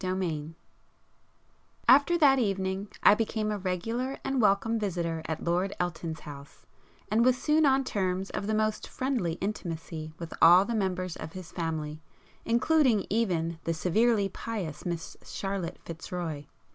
[p 0.01 0.07
165]XV 0.07 0.53
After 1.87 2.17
that 2.17 2.39
evening 2.39 2.87
I 3.03 3.13
became 3.13 3.51
a 3.51 3.59
regular 3.59 4.17
and 4.23 4.41
welcome 4.41 4.79
visitor 4.79 5.21
at 5.27 5.43
Lord 5.43 5.73
Elton's 5.79 6.21
house, 6.21 6.65
and 7.11 7.23
was 7.23 7.37
soon 7.37 7.67
on 7.67 7.83
terms 7.83 8.31
of 8.31 8.47
the 8.47 8.55
most 8.55 8.87
friendly 8.87 9.33
intimacy 9.33 10.11
with 10.17 10.33
all 10.41 10.65
the 10.65 10.73
members 10.73 11.15
of 11.17 11.33
his 11.33 11.51
family, 11.51 12.01
including 12.45 13.05
even 13.11 13.59
the 13.65 13.75
severely 13.75 14.27
pious 14.27 14.87
Miss 14.87 15.17
Charlotte 15.23 15.77
Fitzroy. 15.85 16.45